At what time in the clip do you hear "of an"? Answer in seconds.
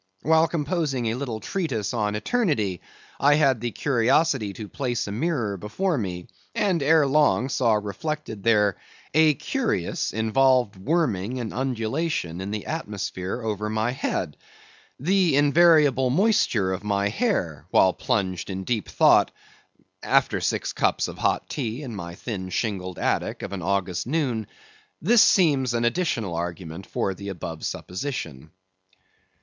23.43-23.61